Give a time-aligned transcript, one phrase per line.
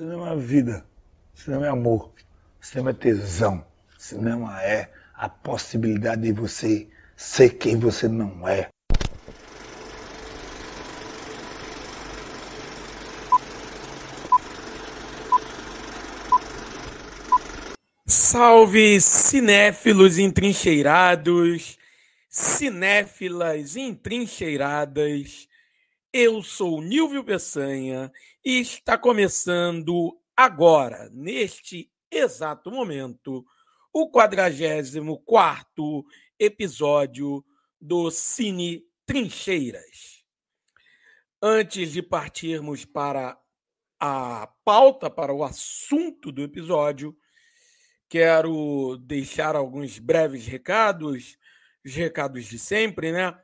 [0.00, 0.86] Cinema é vida,
[1.34, 2.10] cinema é amor,
[2.58, 3.62] cinema é tesão,
[3.98, 8.70] cinema é a possibilidade de você ser quem você não é.
[18.06, 21.76] Salve cinéfilos entrincheirados,
[22.26, 25.46] cinéfilas entrincheiradas.
[26.10, 28.10] Eu sou Nilvio Peçanha
[28.44, 33.44] está começando agora, neste exato momento,
[33.92, 36.04] o 44
[36.38, 37.44] episódio
[37.80, 40.24] do Cine Trincheiras.
[41.42, 43.38] Antes de partirmos para
[43.98, 47.16] a pauta, para o assunto do episódio,
[48.08, 51.36] quero deixar alguns breves recados,
[51.84, 53.38] os recados de sempre, né?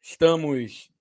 [0.00, 0.91] Estamos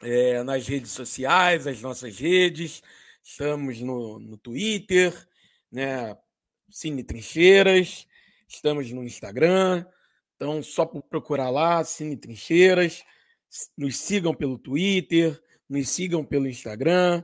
[0.00, 2.82] é, nas redes sociais, as nossas redes,
[3.22, 5.12] estamos no, no Twitter,
[5.70, 6.16] né?
[6.70, 8.06] Cine Trincheiras,
[8.48, 9.86] estamos no Instagram,
[10.34, 13.04] então só procurar lá, Cine Trincheiras,
[13.76, 17.22] nos sigam pelo Twitter, nos sigam pelo Instagram,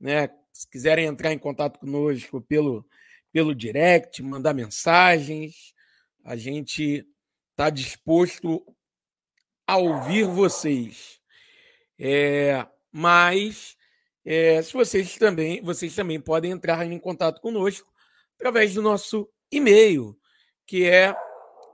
[0.00, 0.28] né?
[0.52, 2.84] Se quiserem entrar em contato conosco pelo,
[3.32, 5.72] pelo direct, mandar mensagens,
[6.24, 7.06] a gente
[7.50, 8.64] está disposto
[9.66, 11.17] a ouvir vocês.
[11.98, 13.76] É, mas
[14.24, 17.88] é, se vocês também, vocês também podem entrar em contato conosco
[18.36, 20.18] através do nosso e-mail,
[20.66, 21.16] que é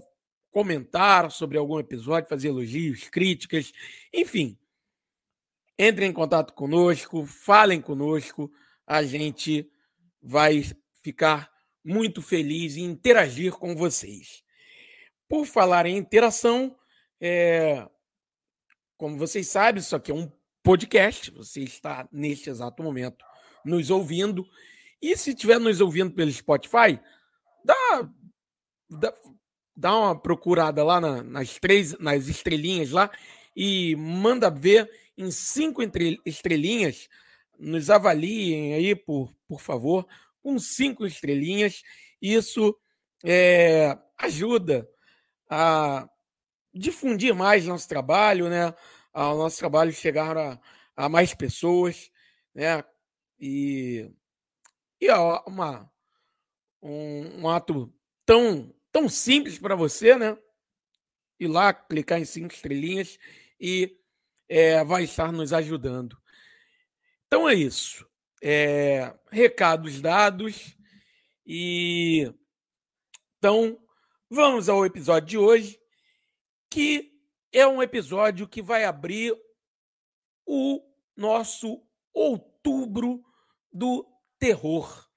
[0.54, 3.72] comentar sobre algum episódio, fazer elogios, críticas,
[4.12, 4.56] enfim.
[5.76, 8.48] Entrem em contato conosco, falem conosco,
[8.86, 9.68] a gente
[10.22, 10.62] vai
[11.02, 11.50] ficar
[11.84, 14.44] muito feliz em interagir com vocês.
[15.28, 16.78] Por falar em interação,
[17.20, 17.84] é...
[18.96, 20.30] como vocês sabem, isso aqui é um
[20.62, 23.24] podcast, você está neste exato momento
[23.64, 24.46] nos ouvindo.
[25.02, 27.00] E se estiver nos ouvindo pelo Spotify,
[27.64, 28.08] dá,
[28.88, 29.12] dá,
[29.76, 33.10] dá uma procurada lá na, nas três, nas estrelinhas lá
[33.56, 35.82] e manda ver em cinco
[36.24, 37.08] estrelinhas.
[37.58, 40.06] Nos avaliem aí, por, por favor,
[40.42, 41.82] com cinco estrelinhas.
[42.20, 42.76] Isso
[43.24, 44.88] é, ajuda
[45.48, 46.08] a
[46.72, 48.74] difundir mais nosso trabalho, né?
[49.12, 50.60] Ao nosso trabalho chegar a,
[50.96, 52.10] a mais pessoas,
[52.52, 52.82] né?
[53.38, 54.10] E,
[55.00, 55.88] e ó, uma,
[56.82, 57.92] um, um ato
[58.26, 60.38] tão tão simples para você, né?
[61.40, 63.18] Ir lá, clicar em cinco estrelinhas
[63.58, 63.98] e
[64.48, 66.16] é, vai estar nos ajudando.
[67.26, 68.08] Então é isso.
[68.40, 70.76] É, recados dados
[71.44, 72.32] e
[73.36, 73.84] então
[74.30, 75.80] vamos ao episódio de hoje,
[76.70, 77.12] que
[77.52, 79.34] é um episódio que vai abrir
[80.46, 80.80] o
[81.16, 83.24] nosso outubro
[83.72, 84.06] do
[84.38, 85.08] terror.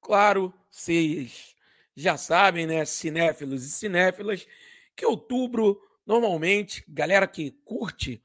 [0.00, 1.55] Claro, vocês
[1.96, 4.46] já sabem, né, cinéfilos e cinéfilas,
[4.94, 8.22] que outubro, normalmente, galera que curte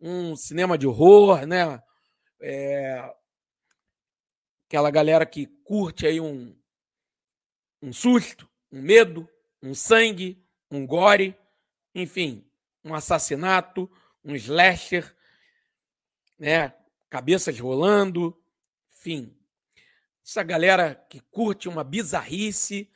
[0.00, 1.82] um cinema de horror, né?
[2.40, 3.12] É,
[4.66, 6.56] aquela galera que curte aí um,
[7.82, 9.28] um susto, um medo,
[9.60, 10.40] um sangue,
[10.70, 11.36] um gore,
[11.92, 12.48] enfim,
[12.84, 13.90] um assassinato,
[14.24, 15.16] um slasher,
[16.38, 16.72] né?
[17.10, 18.40] Cabeças rolando,
[18.92, 19.34] enfim.
[20.24, 22.88] Essa galera que curte uma bizarrice,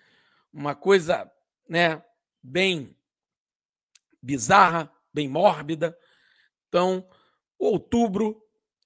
[0.52, 1.30] uma coisa,
[1.68, 2.02] né,
[2.42, 2.96] bem
[4.20, 5.96] bizarra, bem mórbida.
[6.68, 7.08] Então,
[7.58, 8.42] outubro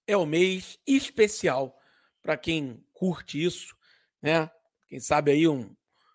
[0.06, 1.78] é o mês especial
[2.22, 3.76] para quem curte isso,
[4.22, 4.50] né?
[4.88, 5.74] Quem sabe aí um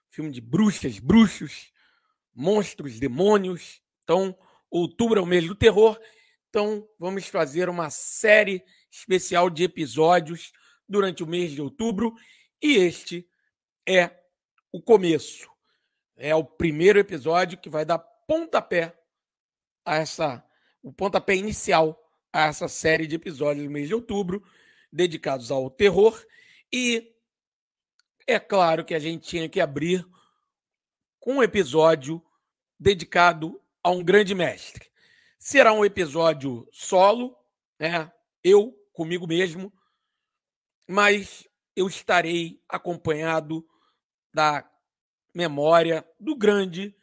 [0.09, 1.71] filme de bruxas, bruxos,
[2.33, 3.81] monstros, demônios.
[4.03, 4.37] Então,
[4.69, 5.99] outubro é o mês do terror.
[6.49, 10.51] Então, vamos fazer uma série especial de episódios
[10.87, 12.13] durante o mês de outubro
[12.61, 13.27] e este
[13.87, 14.20] é
[14.71, 15.49] o começo.
[16.15, 18.97] É o primeiro episódio que vai dar pontapé
[19.85, 20.45] a essa
[20.83, 21.97] o pontapé inicial
[22.33, 24.43] a essa série de episódios do mês de outubro
[24.91, 26.25] dedicados ao terror
[26.71, 27.13] e
[28.27, 30.05] é claro que a gente tinha que abrir
[31.19, 32.23] com um episódio
[32.79, 34.89] dedicado a um grande mestre.
[35.37, 37.35] Será um episódio solo,
[37.79, 38.11] né?
[38.43, 39.73] Eu comigo mesmo,
[40.87, 43.67] mas eu estarei acompanhado
[44.33, 44.69] da
[45.33, 46.95] memória do grande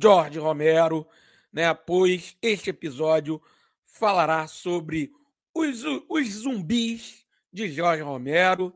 [0.00, 1.06] George Romero,
[1.52, 1.72] né?
[1.74, 3.42] Pois este episódio
[3.84, 5.12] falará sobre
[5.54, 8.74] os, os zumbis de Jorge Romero,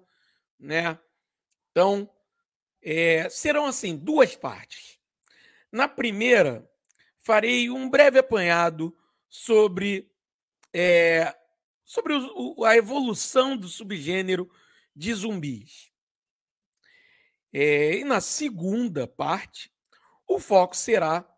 [0.58, 0.99] né?
[1.70, 2.08] Então,
[2.82, 4.99] é, serão assim duas partes.
[5.70, 6.69] Na primeira,
[7.19, 8.96] farei um breve apanhado
[9.28, 10.10] sobre
[10.72, 11.34] é,
[11.84, 14.50] sobre o, a evolução do subgênero
[14.94, 15.92] de zumbis.
[17.52, 19.70] É, e na segunda parte,
[20.26, 21.28] o foco será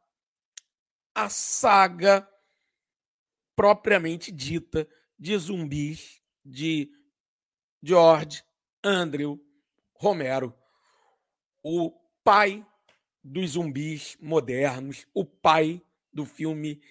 [1.14, 2.28] a saga
[3.56, 4.88] propriamente dita
[5.18, 6.90] de zumbis de
[7.82, 8.42] George
[8.82, 9.40] Andrew
[9.94, 10.56] Romero,
[11.62, 11.90] o
[12.22, 12.64] pai
[13.22, 15.82] dos zumbis modernos, o pai
[16.12, 16.82] do filme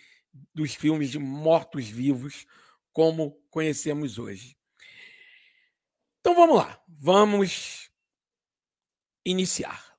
[0.54, 2.48] dos filmes de mortos-vivos
[2.92, 4.58] como conhecemos hoje.
[6.20, 7.92] Então vamos lá, vamos
[9.26, 9.94] iniciar.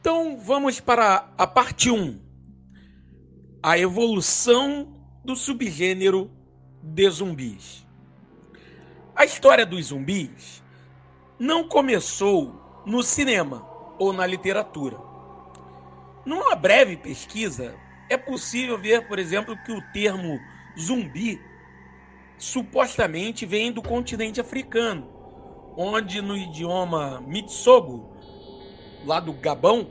[0.00, 2.20] Então vamos para a parte 1.
[3.62, 4.92] A evolução
[5.24, 6.28] do subgênero
[6.82, 7.86] de zumbis.
[9.14, 10.60] A história dos zumbis
[11.38, 13.66] não começou no cinema
[13.98, 14.98] ou na literatura.
[16.24, 17.74] Numa breve pesquisa,
[18.08, 20.38] é possível ver, por exemplo, que o termo
[20.78, 21.40] zumbi
[22.38, 25.08] supostamente vem do continente africano,
[25.76, 28.12] onde no idioma Mitsogo
[29.04, 29.90] lá do Gabão,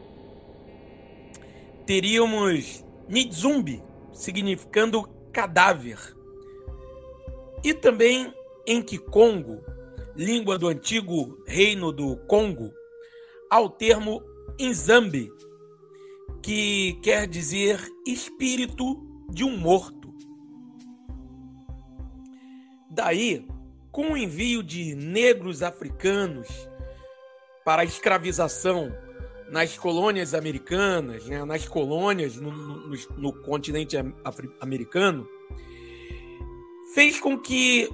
[1.85, 3.83] teríamos Nizumbi,
[4.13, 5.97] significando cadáver.
[7.63, 8.33] E também
[8.65, 9.61] em Kikongo,
[10.15, 12.71] língua do antigo reino do Congo,
[13.51, 14.23] ao termo
[14.57, 15.29] Inzambi,
[16.41, 20.13] que quer dizer espírito de um morto.
[22.89, 23.45] Daí,
[23.91, 26.47] com o envio de negros africanos
[27.65, 28.89] para a escravização
[29.49, 33.97] nas colônias americanas, né, nas colônias no, no, no continente
[34.61, 35.27] americano,
[36.93, 37.89] fez com que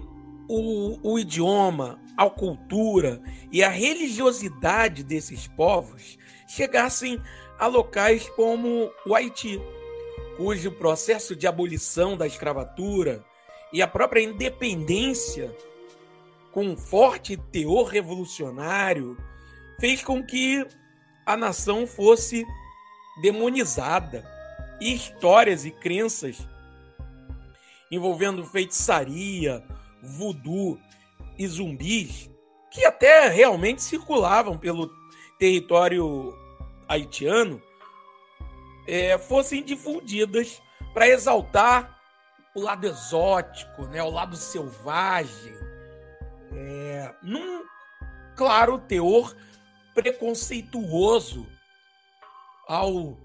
[0.48, 3.22] o, o, idioma, a cultura
[3.52, 6.18] e a religiosidade desses povos
[6.48, 7.22] chegassem
[7.60, 9.60] a locais como o Haiti,
[10.38, 13.24] cujo processo de abolição da escravatura
[13.74, 15.56] e a própria independência,
[16.52, 19.18] com um forte teor revolucionário,
[19.80, 20.66] fez com que
[21.26, 22.46] a nação fosse
[23.22, 24.26] demonizada.
[24.80, 26.38] E histórias e crenças
[27.92, 29.64] envolvendo feitiçaria,
[30.02, 30.80] voodoo
[31.38, 32.30] e zumbis
[32.72, 34.92] que até realmente circulavam pelo
[35.40, 36.36] território
[36.88, 37.62] haitiano
[38.88, 40.62] é, fossem difundidas
[40.94, 42.00] para exaltar
[42.56, 45.54] o lado exótico, né, o lado selvagem,
[46.54, 47.64] é, num
[48.36, 49.36] claro teor
[49.94, 51.48] preconceituoso
[52.68, 53.18] ao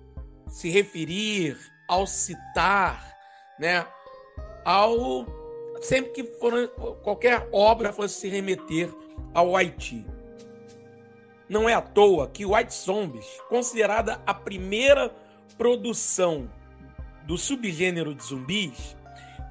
[0.49, 1.59] se referir,
[1.89, 3.17] ao citar,
[3.59, 3.87] né,
[4.65, 5.42] ao
[5.83, 6.69] sempre que for,
[7.03, 8.91] qualquer obra fosse se remeter
[9.35, 10.05] ao Haiti.
[11.49, 15.15] Não é à toa que White Zombies, considerada a primeira
[15.59, 16.49] produção
[17.27, 18.97] do subgênero de zumbis,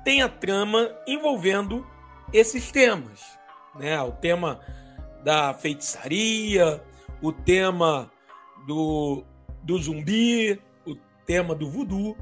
[0.03, 1.85] tem a trama envolvendo
[2.33, 3.21] esses temas,
[3.75, 4.01] né?
[4.01, 4.59] O tema
[5.23, 6.83] da feitiçaria,
[7.21, 8.11] o tema
[8.65, 9.23] do,
[9.61, 10.95] do zumbi, o
[11.25, 12.17] tema do voodoo.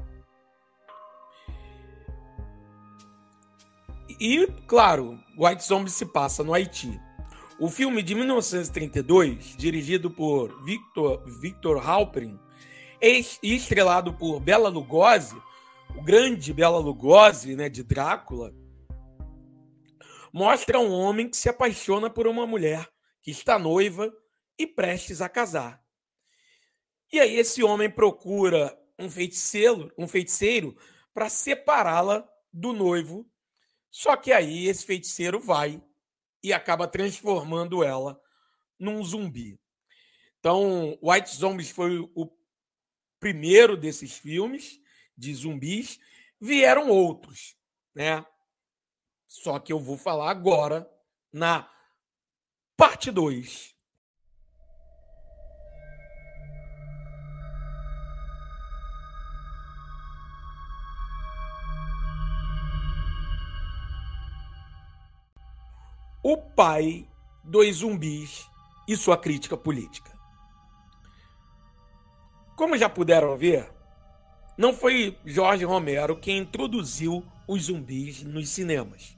[4.20, 7.00] E, claro, White Zombie se passa no Haiti.
[7.58, 12.38] O filme de 1932, dirigido por Victor, Victor Halperin
[13.00, 15.40] e estrelado por Bela Lugosi,
[15.96, 18.52] o grande Bela Lugosi, né, de Drácula,
[20.32, 22.86] mostra um homem que se apaixona por uma mulher
[23.22, 24.12] que está noiva
[24.58, 25.82] e prestes a casar.
[27.10, 30.76] E aí esse homem procura um feiticeiro, um feiticeiro
[31.14, 33.26] para separá-la do noivo.
[33.90, 35.82] Só que aí esse feiticeiro vai
[36.42, 38.20] e acaba transformando ela
[38.78, 39.60] num zumbi.
[40.38, 42.30] Então, White Zombies foi o
[43.18, 44.80] primeiro desses filmes
[45.16, 45.98] de zumbis.
[46.40, 47.56] Vieram outros,
[47.94, 48.24] né?
[49.26, 50.90] Só que eu vou falar agora
[51.30, 51.70] na
[52.76, 53.76] parte 2.
[66.32, 67.08] O pai
[67.42, 68.48] dos zumbis
[68.86, 70.10] e sua crítica política.
[72.56, 73.68] Como já puderam ver,
[74.56, 79.16] não foi Jorge Romero quem introduziu os zumbis nos cinemas.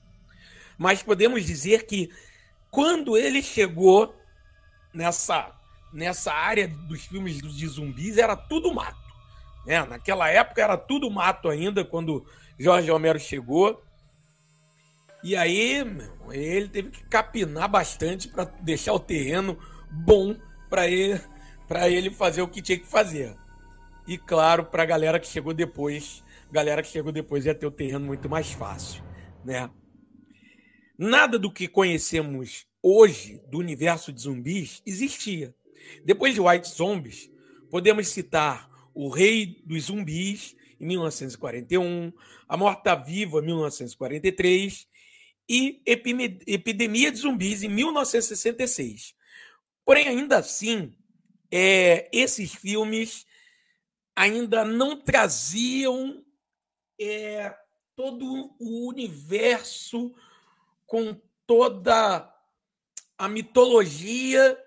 [0.78, 2.10] Mas podemos dizer que
[2.70, 4.14] quando ele chegou
[4.94, 5.52] nessa,
[5.92, 8.96] nessa área dos filmes de zumbis, era tudo mato.
[9.66, 9.84] Né?
[9.84, 12.26] Naquela época era tudo mato ainda, quando
[12.58, 13.84] Jorge Romero chegou.
[15.22, 19.56] E aí, meu, ele teve que capinar bastante para deixar o terreno
[19.90, 20.36] bom
[20.68, 21.20] para ele,
[21.86, 23.36] ele fazer o que tinha que fazer.
[24.06, 27.70] E claro, para a galera que chegou depois, galera que chegou depois ia ter o
[27.70, 29.02] terreno muito mais fácil,
[29.44, 29.70] né?
[30.98, 35.54] Nada do que conhecemos hoje do universo de zumbis existia.
[36.04, 37.30] Depois de White Zombies,
[37.70, 42.12] podemos citar O Rei dos Zumbis, em 1941,
[42.48, 44.88] A Morta Viva, em 1943,
[45.54, 49.14] e Epidemia de Zumbis, em 1966.
[49.84, 50.96] Porém, ainda assim,
[51.50, 53.26] é, esses filmes
[54.16, 56.24] ainda não traziam
[56.98, 57.54] é,
[57.94, 60.14] todo o universo
[60.86, 62.34] com toda
[63.18, 64.58] a mitologia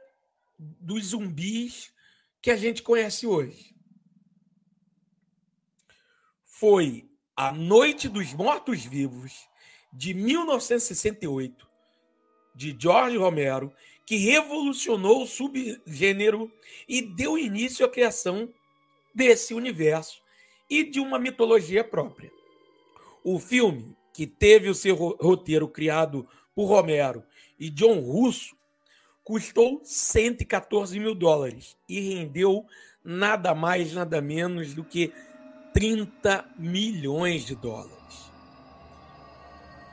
[0.60, 1.92] dos zumbis
[2.44, 3.76] que a gente conhece hoje.
[6.44, 9.50] Foi A Noite dos Mortos-Vivos,
[9.96, 11.68] de 1968,
[12.54, 13.72] de George Romero,
[14.06, 16.52] que revolucionou o subgênero
[16.88, 18.50] e deu início à criação
[19.14, 20.22] desse universo
[20.70, 22.32] e de uma mitologia própria.
[23.24, 27.24] O filme, que teve o seu roteiro criado por Romero
[27.60, 28.56] e John Russo,
[29.24, 32.66] custou 114 mil dólares e rendeu
[33.04, 35.12] nada mais, nada menos do que
[35.74, 38.05] 30 milhões de dólares.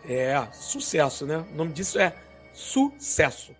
[0.05, 1.39] É, sucesso, né?
[1.53, 2.15] O nome disso é
[2.53, 3.55] sucesso.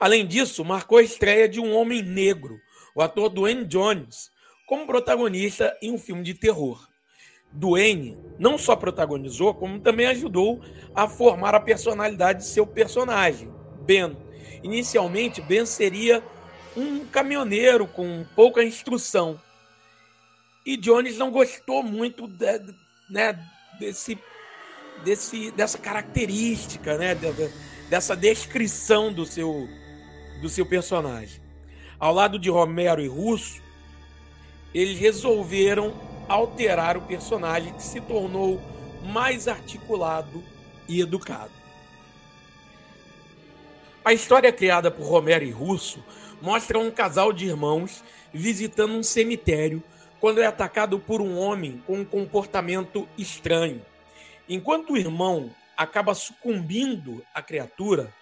[0.00, 2.58] Além disso, marcou a estreia de um homem negro,
[2.94, 4.30] o ator Dwayne Jones,
[4.66, 6.88] como protagonista em um filme de terror.
[7.52, 10.60] Duane não só protagonizou, como também ajudou
[10.94, 13.50] a formar a personalidade de seu personagem,
[13.82, 14.16] Ben.
[14.62, 16.22] Inicialmente, Ben seria
[16.76, 19.40] um caminhoneiro com pouca instrução.
[20.66, 22.60] E Jones não gostou muito de,
[23.08, 23.38] né,
[23.78, 24.18] desse,
[25.04, 27.16] desse, dessa característica, né,
[27.88, 29.68] dessa descrição do seu,
[30.40, 31.40] do seu personagem.
[31.98, 33.62] Ao lado de Romero e Russo,
[34.74, 35.94] eles resolveram
[36.28, 38.60] alterar o personagem que se tornou
[39.02, 40.42] mais articulado
[40.88, 41.52] e educado.
[44.04, 46.04] A história criada por Romero e Russo
[46.40, 49.82] mostra um casal de irmãos visitando um cemitério
[50.20, 53.82] quando é atacado por um homem com um comportamento estranho.
[54.48, 58.12] Enquanto o irmão acaba sucumbindo à criatura,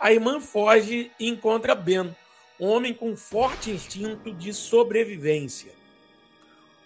[0.00, 2.14] a irmã foge e encontra Ben,
[2.58, 5.72] um homem com forte instinto de sobrevivência.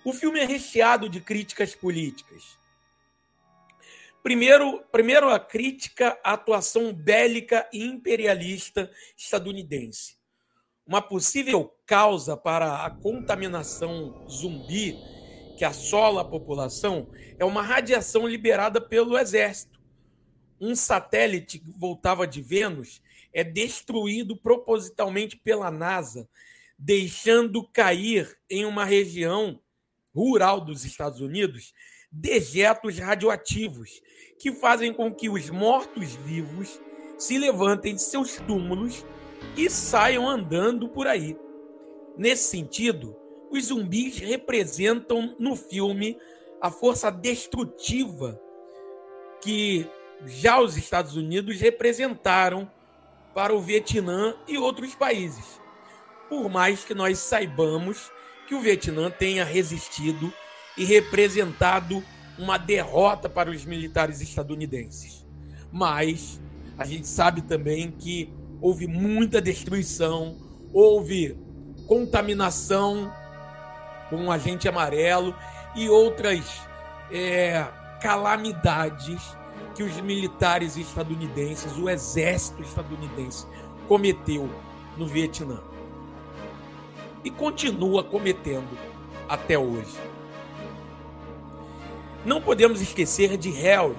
[0.04, 2.58] O filme é recheado de críticas políticas.
[4.22, 10.16] Primeiro, primeiro a crítica à atuação bélica e imperialista estadunidense.
[10.86, 14.96] Uma possível causa para a contaminação zumbi
[15.56, 19.80] que assola a população é uma radiação liberada pelo exército.
[20.60, 26.28] Um satélite que voltava de Vênus é destruído propositalmente pela NASA,
[26.78, 29.60] deixando cair em uma região
[30.14, 31.72] rural dos Estados Unidos
[32.12, 34.02] dejetos radioativos
[34.38, 36.78] que fazem com que os mortos-vivos
[37.18, 39.06] se levantem de seus túmulos
[39.56, 41.36] e saiam andando por aí.
[42.16, 43.16] Nesse sentido,
[43.52, 46.16] os zumbis representam no filme
[46.60, 48.40] a força destrutiva
[49.42, 49.86] que
[50.24, 52.70] já os Estados Unidos representaram
[53.34, 55.60] para o Vietnã e outros países.
[56.28, 58.10] Por mais que nós saibamos
[58.48, 60.32] que o Vietnã tenha resistido
[60.76, 62.02] e representado
[62.38, 65.26] uma derrota para os militares estadunidenses.
[65.70, 66.40] Mas
[66.78, 68.32] a gente sabe também que
[68.62, 70.38] houve muita destruição,
[70.72, 71.36] houve
[71.86, 73.12] contaminação
[74.12, 75.34] com um agente amarelo
[75.74, 76.68] e outras
[77.10, 77.66] é,
[77.98, 79.34] calamidades
[79.74, 83.46] que os militares estadunidenses, o exército estadunidense,
[83.88, 84.50] cometeu
[84.98, 85.58] no Vietnã
[87.24, 88.76] e continua cometendo
[89.26, 89.96] até hoje.
[92.22, 93.96] Não podemos esquecer de Harry,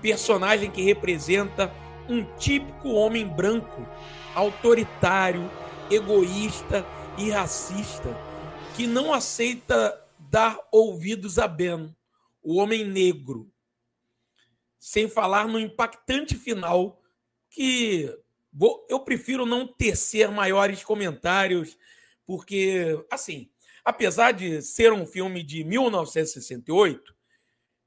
[0.00, 1.70] personagem que representa
[2.08, 3.86] um típico homem branco,
[4.34, 5.50] autoritário,
[5.90, 6.86] egoísta
[7.18, 8.29] e racista,
[8.80, 11.94] que não aceita dar ouvidos a Ben,
[12.42, 13.52] o homem negro.
[14.78, 16.98] Sem falar no impactante final
[17.50, 18.10] que
[18.88, 21.76] eu prefiro não tecer maiores comentários
[22.24, 23.50] porque, assim,
[23.84, 27.14] apesar de ser um filme de 1968,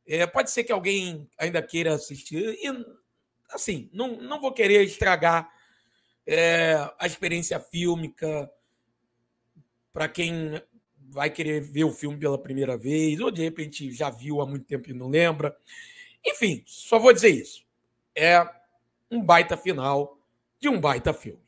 [0.06, 2.56] é, pode ser que alguém ainda queira assistir.
[2.62, 2.86] E
[3.50, 5.52] assim, não, não vou querer estragar
[6.28, 8.48] é, a experiência fílmica
[9.92, 10.62] para quem
[11.14, 14.66] vai querer ver o filme pela primeira vez, ou de repente já viu há muito
[14.66, 15.56] tempo e não lembra.
[16.26, 17.64] Enfim, só vou dizer isso.
[18.16, 18.44] É
[19.12, 20.18] um baita final
[20.60, 21.42] de um baita filme.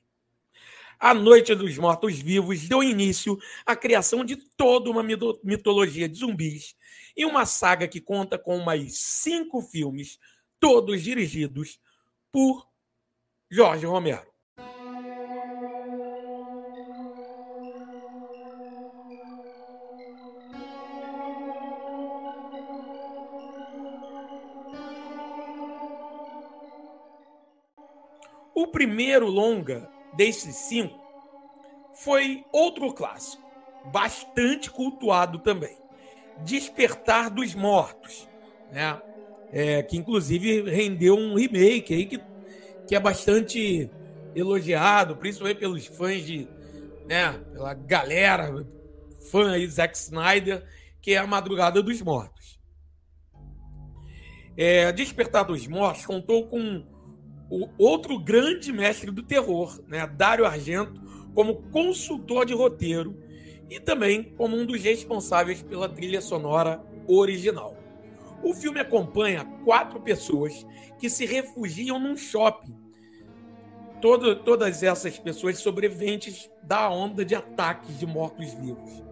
[1.00, 6.76] A Noite dos Mortos-Vivos deu início à criação de toda uma mitologia de zumbis
[7.18, 10.20] e uma saga que conta com mais cinco filmes,
[10.60, 11.80] todos dirigidos
[12.32, 12.68] por
[13.50, 14.35] Jorge Romero.
[28.66, 31.00] O primeiro longa desses cinco
[31.94, 33.44] foi outro clássico,
[33.92, 35.78] bastante cultuado também.
[36.44, 38.28] Despertar dos Mortos,
[38.72, 39.00] né?
[39.52, 42.20] É, que inclusive rendeu um remake aí que,
[42.88, 43.88] que é bastante
[44.36, 46.48] elogiado, principalmente pelos fãs de,
[47.06, 48.52] né, pela galera
[49.32, 50.68] fã aí Zack Snyder,
[51.04, 52.60] que é a Madrugada dos Mortos.
[54.58, 56.95] É, Despertar dos Mortos contou com
[57.50, 61.02] o outro grande mestre do terror, né, Dário Argento,
[61.34, 63.16] como consultor de roteiro
[63.70, 67.76] e também como um dos responsáveis pela trilha sonora original.
[68.44, 70.66] O filme acompanha quatro pessoas
[71.00, 72.76] que se refugiam num shopping.
[74.02, 79.04] Todo, todas essas pessoas sobreviventes da onda de ataques de mortos-vivos.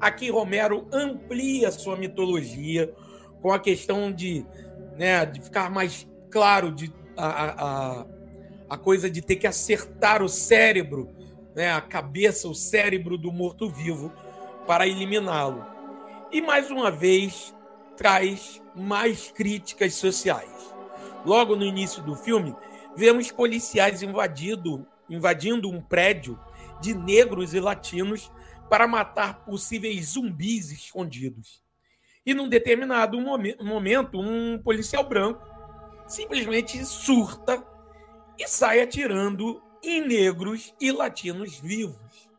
[0.00, 2.92] Aqui Romero amplia sua mitologia
[3.40, 4.44] com a questão de,
[4.96, 6.92] né, de ficar mais claro de
[7.26, 8.06] a, a,
[8.70, 11.14] a coisa de ter que acertar o cérebro,
[11.54, 14.12] né, a cabeça, o cérebro do morto-vivo
[14.66, 15.64] para eliminá-lo.
[16.32, 17.54] E mais uma vez
[17.96, 20.74] traz mais críticas sociais.
[21.24, 22.56] Logo no início do filme,
[22.96, 26.38] vemos policiais invadido, invadindo um prédio
[26.80, 28.32] de negros e latinos
[28.68, 31.62] para matar possíveis zumbis escondidos.
[32.24, 35.51] E num determinado momento, um policial branco
[36.12, 37.64] simplesmente surta
[38.38, 42.30] e sai atirando em negros e latinos vivos.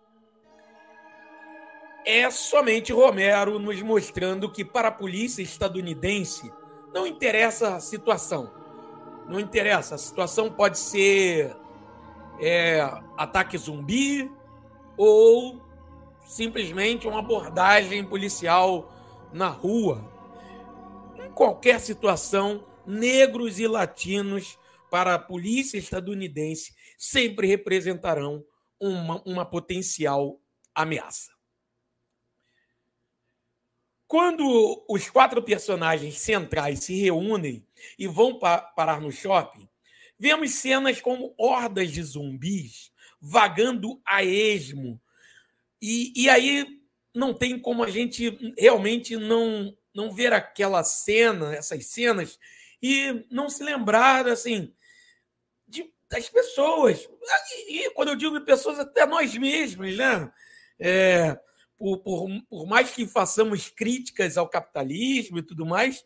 [2.06, 6.52] É somente Romero nos mostrando que para a polícia estadunidense
[6.94, 8.52] não interessa a situação.
[9.28, 9.96] Não interessa.
[9.96, 11.56] A situação pode ser
[12.40, 12.82] é,
[13.18, 14.30] ataque zumbi
[14.96, 15.60] ou
[16.26, 18.92] simplesmente uma abordagem policial
[19.32, 20.04] na rua.
[21.16, 24.58] Em qualquer situação, negros e latinos
[24.90, 28.46] para a polícia estadunidense sempre representarão
[28.80, 30.40] uma, uma potencial
[30.76, 31.32] ameaça.
[34.08, 37.66] Quando os quatro personagens centrais se reúnem
[37.98, 39.68] e vão pa parar no shopping,
[40.20, 45.02] vemos cenas como hordas de zumbis vagando a esmo.
[45.82, 46.80] E, e aí
[47.16, 52.38] não tem como a gente realmente não, não ver aquela cena, essas cenas,
[52.84, 54.74] e não se lembrar, assim,
[55.66, 57.10] de, das pessoas.
[57.70, 60.30] E, e, quando eu digo de pessoas, até nós mesmos, né?
[60.78, 61.40] É,
[61.78, 66.06] por, por, por, mais que façamos críticas ao capitalismo e tudo mais,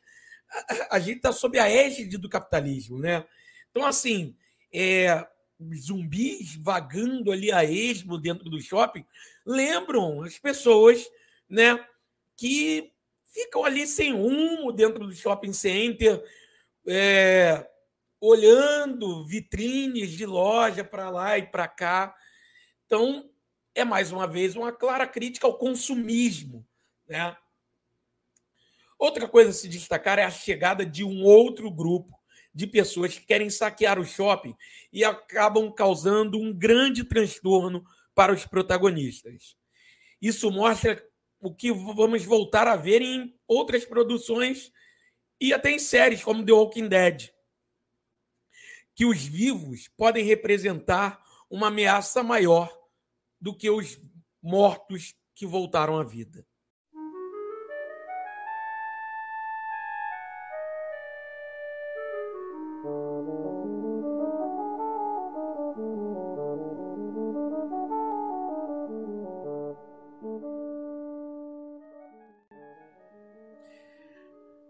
[0.51, 3.25] a, a gente está sob a égide do capitalismo, né?
[3.71, 4.35] Então, assim,
[4.71, 5.27] é,
[5.75, 9.03] zumbis vagando ali a esmo dentro do shopping
[9.43, 11.09] lembram as pessoas,
[11.49, 11.83] né?
[12.35, 12.91] Que
[13.25, 16.23] ficam ali sem rumo dentro do shopping center,
[16.87, 17.67] é,
[18.19, 22.15] olhando vitrines de loja para lá e para cá.
[22.85, 23.29] Então,
[23.75, 26.65] é mais uma vez uma clara crítica ao consumismo.
[27.07, 27.35] Né?
[28.97, 32.17] Outra coisa a se destacar é a chegada de um outro grupo
[32.53, 34.55] de pessoas que querem saquear o shopping
[34.91, 37.83] e acabam causando um grande transtorno
[38.15, 39.55] para os protagonistas.
[40.19, 41.05] Isso mostra
[41.39, 44.71] o que vamos voltar a ver em outras produções
[45.39, 47.29] e até em séries como The Walking Dead,
[48.95, 52.75] que os vivos podem representar uma ameaça maior
[53.39, 53.99] do que os
[54.41, 56.45] mortos que voltaram à vida.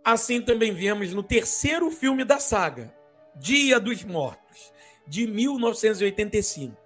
[0.07, 2.95] Assim também vemos no terceiro filme da saga,
[3.35, 4.71] Dia dos Mortos,
[5.05, 6.77] de 1985.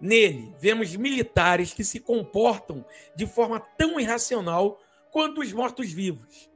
[0.00, 2.84] Nele, vemos militares que se comportam
[3.14, 6.50] de forma tão irracional quanto os mortos-vivos.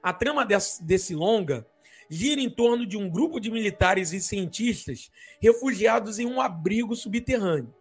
[0.00, 1.66] A trama desse, longa
[2.08, 5.10] gira em torno de um grupo de militares e cientistas
[5.40, 7.74] refugiados em um abrigo subterrâneo.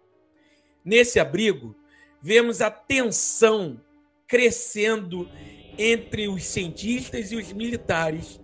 [0.84, 1.75] Nesse abrigo,
[2.19, 3.79] vemos a tensão
[4.25, 5.29] crescendo
[5.77, 8.39] entre os cientistas e os militares,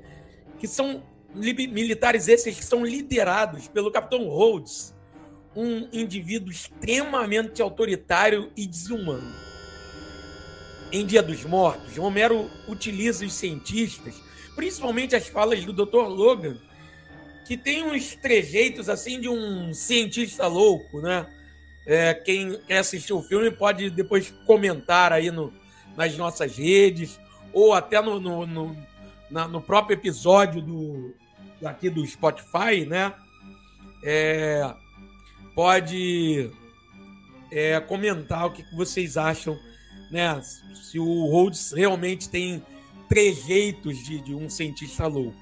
[0.59, 4.93] que são militares esses que são liderados pelo Capitão Rhodes,
[5.55, 9.33] um indivíduo extremamente autoritário e desumano.
[10.91, 14.21] Em Dia dos Mortos, Romero utiliza os cientistas,
[14.55, 16.07] principalmente as falas do Dr.
[16.07, 16.57] Logan,
[17.47, 21.27] que tem uns trejeitos assim de um cientista louco, né?
[21.85, 25.51] É, quem quer assistir o filme pode depois comentar aí no,
[25.95, 27.19] nas nossas redes
[27.53, 28.77] ou até no, no, no,
[29.29, 31.13] na, no próprio episódio do,
[31.63, 33.13] aqui do Spotify, né?
[34.03, 34.73] É,
[35.53, 36.49] pode
[37.51, 39.57] é, comentar o que vocês acham,
[40.09, 40.41] né?
[40.73, 42.63] Se o Rhodes realmente tem
[43.07, 45.39] trejeitos de, de um cientista louco.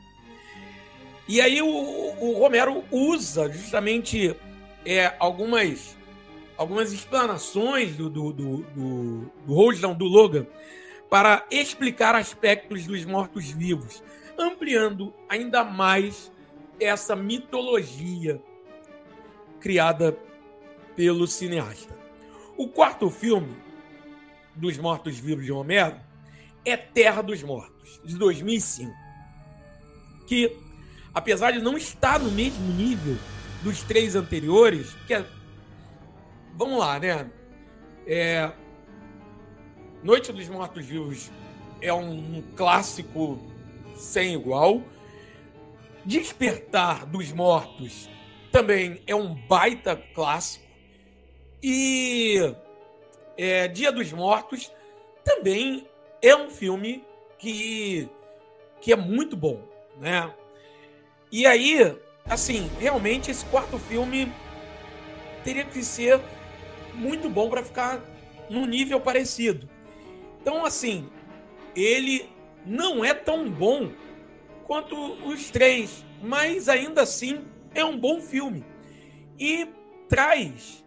[1.28, 4.36] E aí o, o Romero usa justamente
[4.84, 5.96] é, algumas
[6.60, 10.46] algumas explanações do, do, do, do, do Rhodes, não, do Logan,
[11.10, 14.04] para explicar aspectos dos mortos-vivos,
[14.38, 16.30] ampliando ainda mais
[16.78, 18.42] essa mitologia
[19.62, 20.18] criada
[20.98, 21.98] pelo cineasta.
[22.58, 23.56] O quarto filme
[24.54, 25.96] dos Mortos-Vivos de Homero
[26.66, 28.92] é Terra dos Mortos, de 2005,
[30.28, 30.58] que,
[31.14, 33.16] apesar de não estar no mesmo nível
[33.64, 35.26] dos três anteriores, que é,
[36.60, 37.32] vamos lá, né?
[38.06, 38.52] É,
[40.04, 41.32] Noite dos Mortos-Vivos
[41.82, 43.40] é um, um clássico
[43.96, 44.82] sem igual.
[46.04, 48.10] Despertar dos Mortos
[48.52, 50.66] também é um baita clássico.
[51.64, 52.54] E
[53.38, 54.70] é, Dia dos Mortos
[55.24, 55.88] também
[56.22, 57.06] é um filme
[57.38, 58.10] que,
[58.82, 59.64] que é muito bom,
[59.98, 60.30] né?
[61.32, 64.30] E aí, assim, realmente esse quarto filme
[65.46, 66.20] teria que ser
[66.94, 68.02] muito bom para ficar
[68.50, 69.70] num nível parecido.
[70.42, 71.10] Então, assim,
[71.76, 72.30] ele
[72.66, 73.92] não é tão bom
[74.66, 74.96] quanto
[75.28, 78.64] os três, mas ainda assim é um bom filme
[79.40, 79.68] e
[80.08, 80.84] traz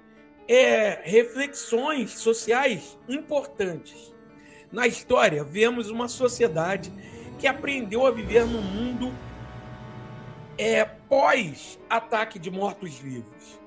[0.49, 4.13] é, reflexões sociais importantes.
[4.71, 6.93] Na história, vemos uma sociedade
[7.39, 9.13] que aprendeu a viver no mundo
[10.59, 13.61] é, pós-ataque de mortos-vivos.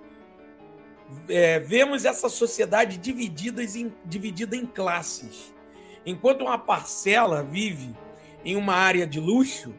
[1.30, 5.56] É, vemos essa sociedade dividida em, dividida em classes
[6.06, 7.96] Enquanto uma parcela vive
[8.44, 9.74] em uma área de luxo,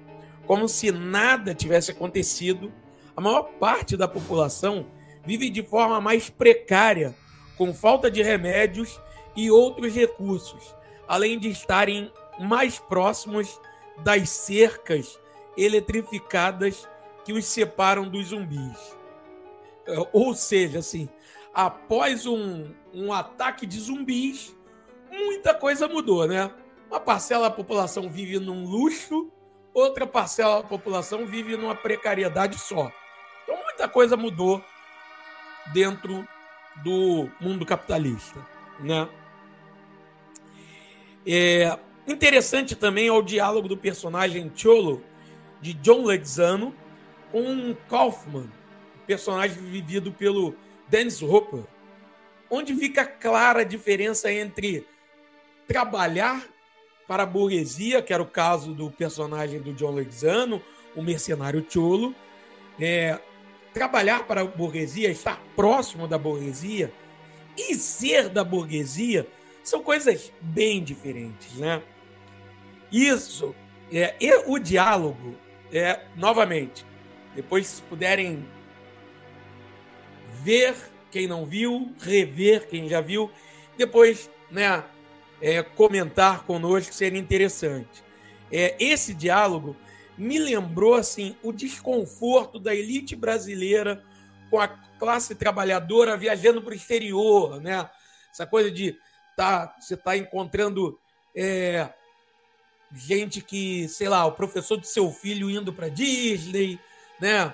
[0.44, 2.72] como se nada tivesse acontecido,
[3.16, 4.86] a maior parte da população
[5.24, 7.14] vive de forma mais precária,
[7.56, 9.00] com falta de remédios
[9.36, 10.74] e outros recursos,
[11.06, 13.60] além de estarem mais próximos
[13.98, 15.18] das cercas
[15.56, 16.88] eletrificadas
[17.24, 18.96] que os separam dos zumbis.
[20.12, 21.08] Ou seja, assim,
[21.56, 24.54] após um, um ataque de zumbis,
[25.10, 26.50] muita coisa mudou, né?
[26.90, 29.32] Uma parcela da população vive num luxo,
[29.72, 32.92] outra parcela da população vive numa precariedade só.
[33.42, 34.62] Então muita coisa mudou
[35.72, 36.28] dentro
[36.84, 38.38] do mundo capitalista,
[38.78, 39.08] né?
[41.26, 45.02] É interessante também é o diálogo do personagem Cholo
[45.62, 46.74] de John Leguizamo
[47.32, 48.52] com Kaufman,
[49.06, 50.54] personagem vivido pelo
[50.88, 51.64] Dennis Hopper,
[52.50, 54.86] onde fica clara a diferença entre
[55.66, 56.46] trabalhar
[57.06, 60.62] para a burguesia, que era o caso do personagem do John Leguizamo,
[60.94, 62.14] o mercenário Cholo,
[62.80, 63.18] é,
[63.72, 66.92] trabalhar para a burguesia, estar próximo da burguesia
[67.56, 69.26] e ser da burguesia
[69.62, 71.82] são coisas bem diferentes, né?
[72.90, 73.54] Isso,
[73.92, 75.36] é, e o diálogo,
[75.72, 76.86] é, novamente,
[77.34, 78.46] depois se puderem
[80.46, 80.76] ver
[81.10, 83.28] quem não viu, rever quem já viu,
[83.76, 84.84] depois, né,
[85.42, 88.04] é, comentar conosco seria interessante.
[88.52, 89.76] É, esse diálogo
[90.16, 94.04] me lembrou assim o desconforto da elite brasileira
[94.48, 97.90] com a classe trabalhadora viajando para o exterior, né?
[98.32, 98.96] Essa coisa de
[99.36, 100.96] tá, você está encontrando
[101.34, 101.90] é,
[102.94, 106.78] gente que, sei lá, o professor do seu filho indo para Disney,
[107.20, 107.52] né?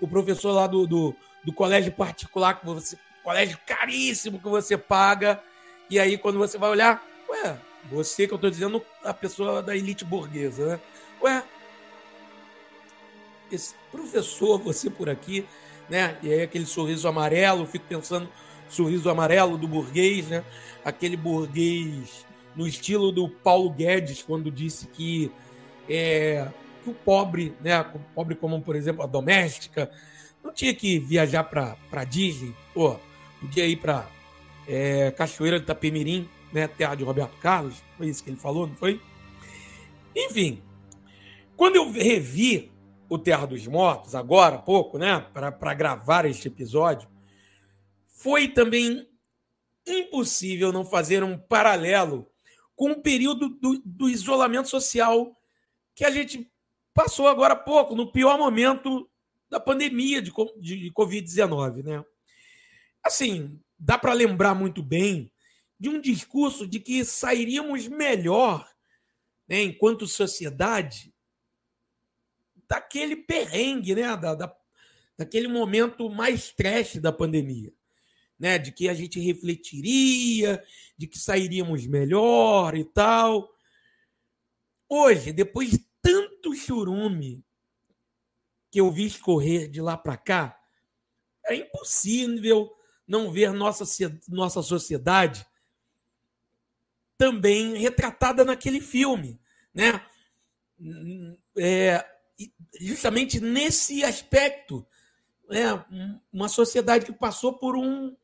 [0.00, 5.42] O professor lá do, do, do colégio particular que você, colégio caríssimo que você paga
[5.90, 7.58] e aí, quando você vai olhar, ué,
[7.90, 10.80] você que eu estou dizendo, a pessoa da elite burguesa, né?
[11.20, 11.42] Ué,
[13.50, 15.44] esse professor, você por aqui,
[15.88, 16.16] né?
[16.22, 18.28] E aí aquele sorriso amarelo, fico pensando,
[18.68, 20.44] sorriso amarelo do burguês, né?
[20.84, 22.24] Aquele burguês
[22.54, 25.32] no estilo do Paulo Guedes, quando disse que
[25.88, 26.46] é,
[26.84, 29.90] que o pobre, né, o pobre como por exemplo a doméstica,
[30.42, 32.98] não tinha que viajar para Disney, pô,
[33.40, 34.08] podia ir para
[34.66, 38.74] é, Cachoeira de Itapemirim, né, terra de Roberto Carlos, foi isso que ele falou, não
[38.74, 39.00] foi?
[40.14, 40.62] Enfim,
[41.56, 42.72] quando eu revi
[43.08, 47.08] o Terra dos Mortos, agora há pouco, né, para gravar este episódio,
[48.06, 49.06] foi também
[49.86, 52.30] impossível não fazer um paralelo
[52.76, 55.36] com o período do, do isolamento social
[55.94, 56.50] que a gente
[56.94, 59.09] passou agora há pouco, no pior momento
[59.50, 62.04] da pandemia de, de Covid-19, né?
[63.02, 65.32] Assim, dá para lembrar muito bem
[65.78, 68.70] de um discurso de que sairíamos melhor,
[69.48, 71.12] né, enquanto sociedade,
[72.68, 74.56] daquele perrengue, né, da, da,
[75.16, 77.72] daquele momento mais trash da pandemia
[78.40, 78.58] né?
[78.58, 80.64] De que a gente refletiria,
[80.96, 83.54] de que sairíamos melhor e tal.
[84.88, 87.44] Hoje, depois de tanto churume
[88.70, 90.58] que eu vi escorrer de lá para cá,
[91.46, 92.70] é impossível
[93.06, 93.84] não ver nossa,
[94.28, 95.44] nossa sociedade
[97.18, 99.40] também retratada naquele filme,
[99.74, 100.06] né?
[101.58, 102.06] É,
[102.80, 104.86] justamente nesse aspecto,
[105.48, 105.84] né?
[106.32, 108.16] uma sociedade que passou por um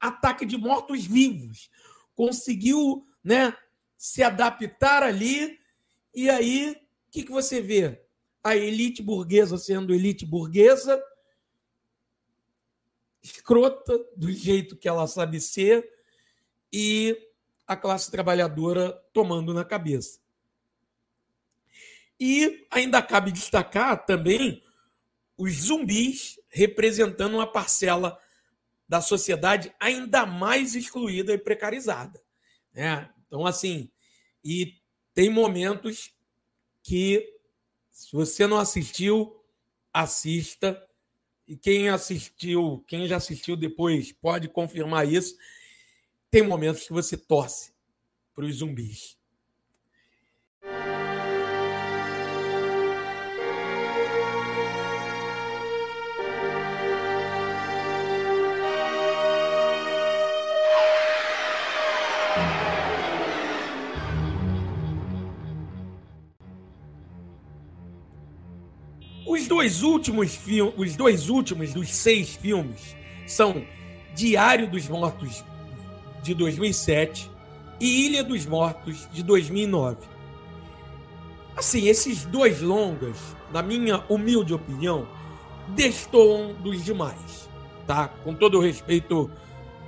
[0.00, 1.70] ataque de mortos-vivos.
[2.14, 3.54] Conseguiu né,
[3.96, 5.58] se adaptar ali,
[6.14, 8.02] e aí o que, que você vê?
[8.48, 10.98] A elite burguesa sendo elite burguesa,
[13.22, 15.86] escrota do jeito que ela sabe ser,
[16.72, 17.14] e
[17.66, 20.18] a classe trabalhadora tomando na cabeça.
[22.18, 24.64] E ainda cabe destacar também
[25.36, 28.18] os zumbis representando uma parcela
[28.88, 32.18] da sociedade ainda mais excluída e precarizada.
[32.72, 33.12] Né?
[33.26, 33.90] Então, assim,
[34.42, 34.74] e
[35.12, 36.14] tem momentos
[36.82, 37.37] que,
[37.98, 39.34] se você não assistiu,
[39.92, 40.80] assista.
[41.48, 45.36] E quem assistiu, quem já assistiu depois, pode confirmar isso.
[46.30, 47.72] Tem momentos que você torce
[48.32, 49.17] para os zumbis.
[69.48, 72.94] Dois últimos filmes, os dois últimos dos seis filmes
[73.26, 73.64] são
[74.14, 75.44] Diário dos Mortos
[76.22, 77.30] de 2007
[77.80, 79.96] e Ilha dos Mortos de 2009.
[81.56, 83.16] Assim, esses dois longas,
[83.52, 85.08] na minha humilde opinião,
[85.68, 87.48] destoam dos demais,
[87.86, 88.08] tá?
[88.08, 89.30] Com todo o respeito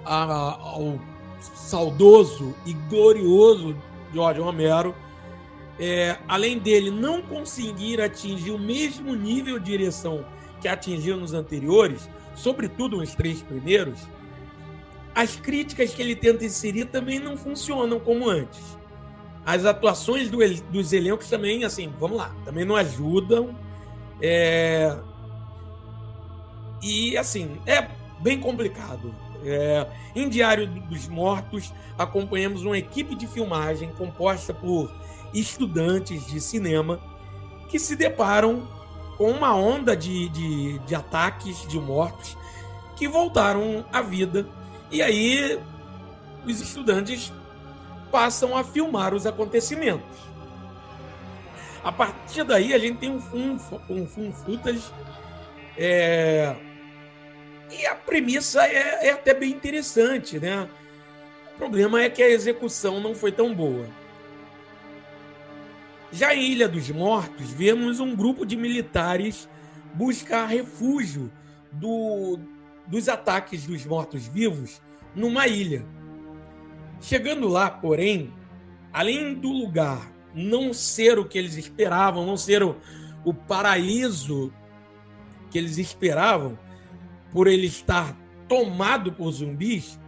[0.05, 0.99] a, ao
[1.55, 3.77] saudoso e glorioso
[4.13, 4.95] George Romero,
[5.81, 10.27] é, além dele não conseguir atingir o mesmo nível de direção
[10.61, 13.99] que atingiu nos anteriores, sobretudo nos três primeiros,
[15.15, 18.79] as críticas que ele tenta inserir também não funcionam como antes.
[19.45, 20.39] As atuações do,
[20.71, 23.57] dos elencos também, assim, vamos lá, também não ajudam.
[24.21, 24.95] É...
[26.83, 27.89] E, assim, é
[28.21, 29.15] bem complicado.
[29.43, 29.87] É...
[30.15, 34.93] Em Diário dos Mortos, acompanhamos uma equipe de filmagem composta por
[35.33, 37.01] estudantes de cinema
[37.69, 38.69] que se deparam
[39.17, 42.37] com uma onda de, de, de ataques de mortos
[42.97, 44.47] que voltaram à vida.
[44.91, 45.59] E aí
[46.45, 47.33] os estudantes
[48.11, 50.19] passam a filmar os acontecimentos.
[51.83, 54.91] A partir daí a gente tem um fun, um fun footage
[55.79, 56.55] é...
[57.71, 60.69] e a premissa é, é até bem interessante, né?
[61.55, 63.87] O problema é que a execução não foi tão boa.
[66.13, 69.49] Já em Ilha dos Mortos, vemos um grupo de militares
[69.95, 71.31] buscar refúgio
[71.73, 72.39] do,
[72.87, 74.83] dos ataques dos mortos-vivos
[75.15, 75.85] numa ilha.
[77.01, 78.33] Chegando lá, porém,
[78.93, 82.77] além do lugar não ser o que eles esperavam, não ser o,
[83.25, 84.53] o paraíso
[85.51, 86.59] que eles esperavam,
[87.33, 88.17] por ele estar
[88.49, 89.99] tomado por zumbis,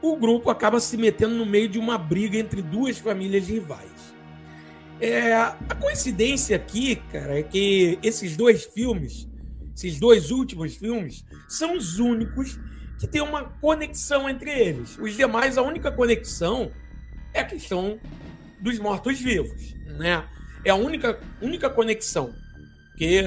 [0.00, 4.09] o grupo acaba se metendo no meio de uma briga entre duas famílias rivais.
[5.00, 9.26] É, a coincidência aqui, cara, é que esses dois filmes,
[9.74, 12.58] esses dois últimos filmes, são os únicos
[12.98, 14.98] que tem uma conexão entre eles.
[14.98, 16.70] Os demais, a única conexão
[17.32, 17.98] é a questão
[18.60, 20.22] dos mortos-vivos, né?
[20.62, 22.34] É a única, única conexão,
[22.98, 23.22] que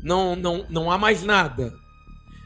[0.00, 1.72] não, não, não há mais nada.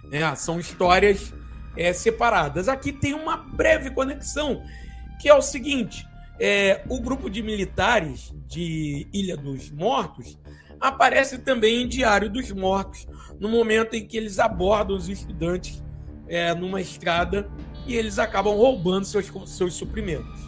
[0.04, 0.34] Né?
[0.34, 1.34] São histórias
[1.76, 2.68] é, separadas.
[2.68, 4.64] Aqui tem uma breve conexão,
[5.20, 6.06] que é o seguinte:
[6.44, 10.36] é, o grupo de militares de Ilha dos Mortos
[10.80, 13.06] aparece também em Diário dos Mortos,
[13.38, 15.80] no momento em que eles abordam os estudantes
[16.26, 17.48] é, numa estrada
[17.86, 20.40] e eles acabam roubando seus, seus suprimentos.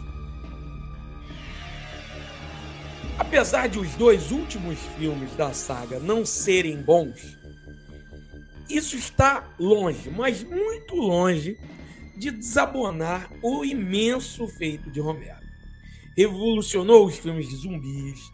[3.17, 7.37] Apesar de os dois últimos filmes da saga não serem bons,
[8.69, 11.57] isso está longe, mas muito longe,
[12.17, 15.44] de desabonar o imenso feito de Romero.
[16.15, 18.31] Revolucionou os filmes de zumbis,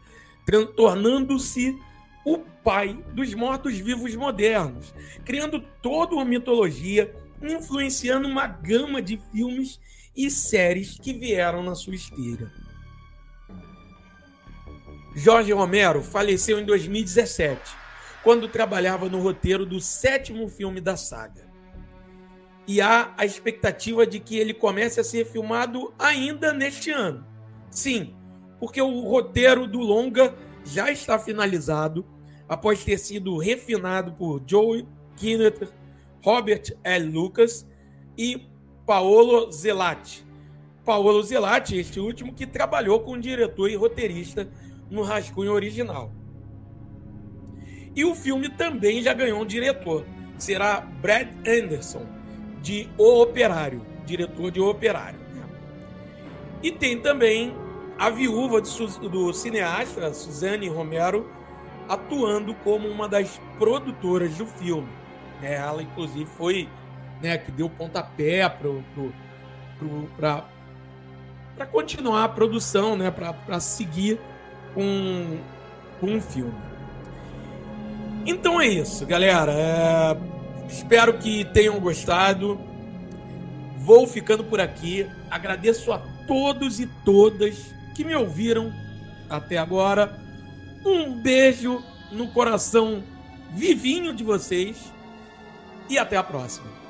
[0.75, 1.77] tornando-se
[2.25, 4.93] o pai dos mortos-vivos modernos,
[5.25, 9.79] criando toda uma mitologia, influenciando uma gama de filmes
[10.15, 12.51] e séries que vieram na sua esteira.
[15.15, 17.59] Jorge Romero faleceu em 2017,
[18.23, 21.49] quando trabalhava no roteiro do sétimo filme da saga.
[22.67, 27.25] E há a expectativa de que ele comece a ser filmado ainda neste ano.
[27.71, 28.13] Sim,
[28.59, 32.05] porque o roteiro do longa já está finalizado
[32.47, 35.69] após ter sido refinado por Joe Kinneter,
[36.23, 37.09] Robert L.
[37.09, 37.65] Lucas
[38.17, 38.45] e
[38.85, 40.25] Paolo Zelati.
[40.83, 44.49] Paolo Zelati, este último que trabalhou com diretor e roteirista
[44.89, 46.11] no rascunho original.
[47.95, 50.05] E o filme também já ganhou um diretor.
[50.37, 52.05] Será Brad Anderson,
[52.61, 55.19] de O Operário, diretor de O Operário.
[55.19, 55.45] Né?
[56.63, 57.53] E tem também
[58.01, 61.29] a viúva do cineasta, Suzanne Romero,
[61.87, 64.87] atuando como uma das produtoras do filme.
[65.39, 65.53] Né?
[65.53, 66.67] Ela, inclusive, foi
[67.21, 68.49] né, que deu pontapé
[70.17, 70.41] para
[71.67, 74.19] continuar a produção, né, para seguir
[74.73, 75.37] com,
[75.99, 76.55] com um filme.
[78.25, 79.51] Então é isso, galera.
[79.51, 80.17] É...
[80.67, 82.59] Espero que tenham gostado.
[83.77, 85.07] Vou ficando por aqui.
[85.29, 88.73] Agradeço a todos e todas que me ouviram
[89.29, 90.19] até agora.
[90.85, 93.03] Um beijo no coração
[93.51, 94.91] vivinho de vocês
[95.89, 96.80] e até a próxima.